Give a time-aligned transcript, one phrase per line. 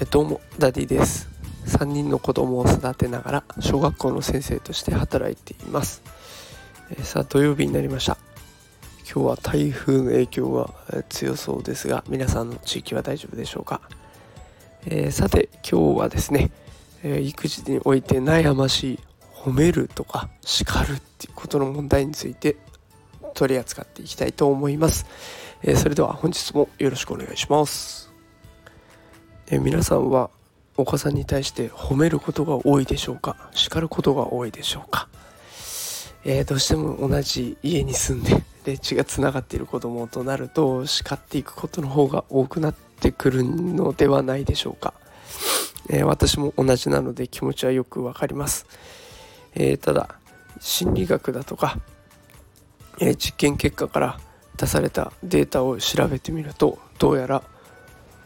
[0.00, 1.28] えどうもダディです。
[1.66, 6.02] 3人の子供を育てながら小学校の先生として働いています。
[6.90, 8.18] えさあ土曜日になりました。
[9.14, 10.72] 今日は台風の影響が
[11.10, 13.82] 強そうですが皆さんの地域は大丈夫でしょうか、
[14.86, 16.50] えー、さて今日はですね、
[17.02, 18.98] えー、育児において悩ましい
[19.34, 22.56] 褒めるとか叱るっていうことの問題について
[23.34, 25.06] 取り扱っていきたいと思います、
[25.62, 28.10] えー、それでは本日もよろしくお願いします。
[29.50, 30.30] え皆さんは
[30.76, 33.36] お子さんに対して褒めることが多いでしょうか？
[33.52, 35.08] 叱ることが多いでしょうか、
[36.24, 44.94] えー、どうしても同じ家に住んでで血がつながっている子供となると叱っていくことの方が多くなってくるのではないでしょうか、
[45.90, 48.66] えー、私も同じなので気持ちはよくわかります、
[49.54, 50.14] えー、ただ
[50.60, 51.80] 心理学だとか、
[53.04, 54.20] え実験結果から
[54.56, 57.42] 出されたデータを調べてみるとどうやら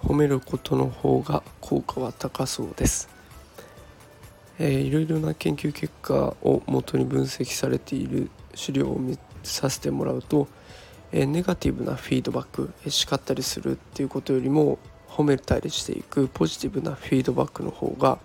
[0.02, 3.08] 褒めることの方が効果は高そうです、
[4.58, 10.46] えー、いろいろな研究結果をもとに分析されている資料を見させてもらうと、
[11.11, 18.18] えー、ネガティブなフィードバック、えー、叱ったりするっていうことよりも褒めたりしていくポジティブなフィードバックの方が、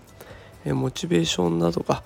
[0.66, 2.02] えー、モチベーションなどが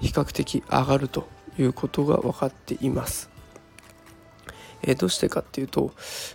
[0.00, 3.30] 比較的上がるということが分かっています
[4.82, 5.92] えどうしてかっていうと、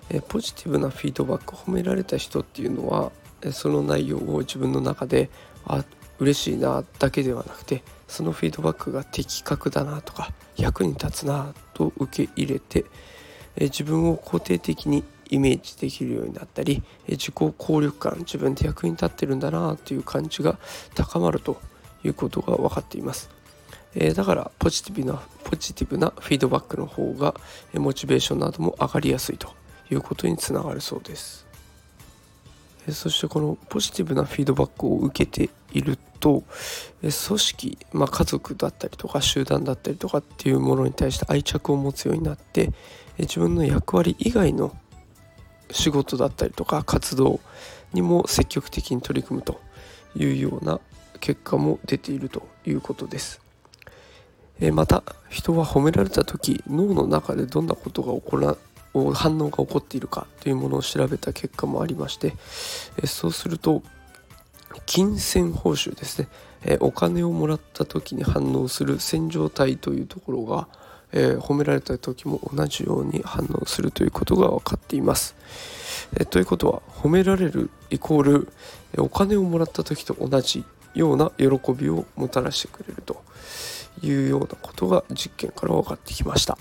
[0.10, 3.12] えポジティブなフィードバック褒められた人っていうのは、
[3.52, 5.30] その内容を自分の中で
[5.66, 5.84] あ
[6.20, 12.86] 嬉しいなだけではなくてそのフィードバックが的確だなとか役に立つなと受け入れて、
[13.56, 20.60] え自分を肯定的にイメージできるようになったり、え自己効力感自分で役に立ってるんだなという感じが
[20.94, 21.60] 高まると
[22.04, 23.41] いうことが分かっています。
[23.96, 27.36] え、だからポジティブなポジティブなフィードバックの方が、
[27.74, 29.54] モチベーションなども上がりやすいと
[29.90, 31.46] いうことにつながるそうです、
[32.88, 36.44] え、そしてこのポジティブなフィードバックを受けていると、
[37.04, 42.72] え、組織、まあ、家族だったりとか集団だったりとかっていうものに対して愛着を持つようになって、
[43.18, 44.76] え自分の役割以外の
[45.70, 47.40] 仕事だったりとか活動
[47.94, 49.60] にも積極的に取り組むと
[50.16, 50.80] いうような
[51.20, 53.42] 結果も出ているということです。
[54.62, 58.56] えまた人は褒められた時脳の中でどんなことが起こら
[59.14, 62.34] 反応が起こっているかというものを調べた結果もありまして、
[63.02, 63.84] えそうすると
[64.86, 66.28] 金銭報酬ですね、
[66.66, 70.68] えお金をもらった時に反応する線状体というところが、
[71.14, 75.36] え褒められた時も同じように反応するということが分かっています。
[76.20, 78.52] えということは褒められるイコール
[78.98, 83.24] お金をもらった時と同じような喜びをもたらしてくれると
[84.02, 86.58] いうようなことが実験から分かってきました。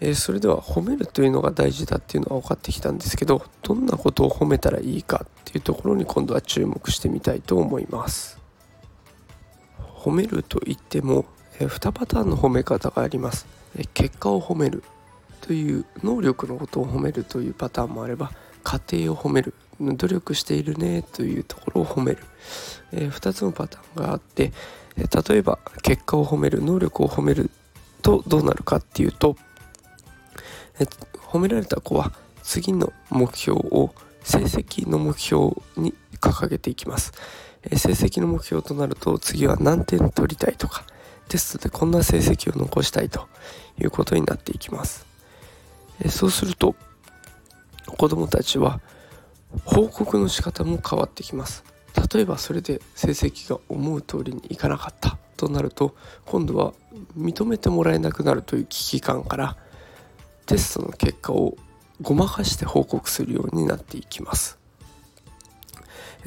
[0.00, 8.38] えー、それでは褒めるというのが大事だっていうのは分かってきたんですけどどんなことを褒めたらいいかっていうところに今度は注目してみたいと思います
[9.78, 11.24] 褒めるといっても、
[11.58, 13.46] えー、2パターンの褒め方があります、
[13.76, 14.82] えー、結果を褒める
[15.40, 18.32] という能力のことを褒めるというパターンもあれば
[18.74, 19.54] 家庭を褒める。
[19.80, 22.18] 努力しているねというところを褒める、
[22.92, 24.52] えー、2つのパターンがあって
[24.96, 27.50] 例えば結果を褒める能力を褒める
[28.02, 29.36] とどうなるかっていうと
[30.78, 30.84] え
[31.16, 37.12] 褒められた子は次の目標を成績の目標に掲げていきます。
[37.62, 40.84] え成績の目標となると次は何点取りたいとか
[41.28, 43.28] テストでこんな成績を残したいと
[43.78, 45.06] いうことになっていきます。
[46.00, 46.74] えそうすると
[47.86, 48.80] 子どもたちは
[49.64, 51.64] 報告の仕方も変わってきます。
[52.12, 55.94] 例えばそれで成績が思う通りにいかなかったとなると
[56.26, 56.74] 今度は
[57.16, 59.56] 認めてもらえなくなるという危機感から
[60.46, 61.56] テストの結果を
[62.00, 64.58] ごまかして報告するようになっていきます。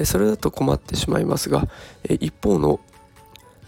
[0.04, 1.68] それだと困ってしまいますが
[2.20, 2.80] 一方の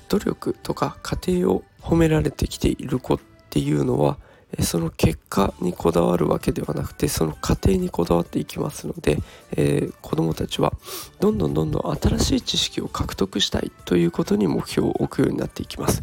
[0.08, 3.20] 努力とか過程を褒められてきている子っ
[3.50, 4.18] ていうのは
[4.58, 9.18] その結果にこだわるわけではなくてその過程にこだわっていきますので、
[9.52, 10.72] えー、子どもたちは
[11.20, 16.02] どんどんどんどん新しい知識を獲得したいということに目標を置くようになっていきます。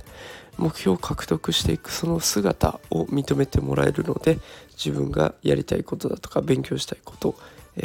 [0.58, 4.40] 目標を獲得していくその姿を認めてもらえるので
[4.72, 7.36] 自分がやりたいことだとか勉強したいこと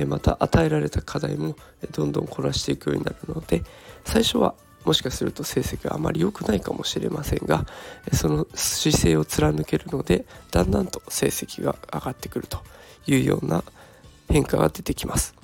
[0.06, 1.54] また与えられた課題も
[1.90, 3.62] どんどんこなしていくようになるので
[4.04, 4.54] 最初は
[4.84, 7.67] もしかすると成績があまり良くないかもしれませんが
[8.12, 12.58] その姿勢を貫けるのでだんだんと成績が上がってくると
[13.06, 13.64] いうような
[14.29, 15.34] 変化が出てきます。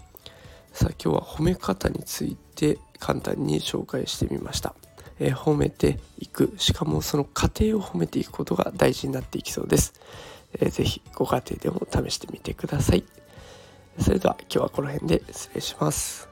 [0.72, 4.74] さあ今日は褒め方について簡単に紹介してみました、
[5.18, 9.94] えー、褒めていくしかもその過程を褒めていくことが大事になっていきそうです。
[10.54, 10.84] えー、ぜ
[11.14, 13.04] ご家庭でも試してみてください。
[13.98, 16.27] それでは今日はこの辺で失礼します。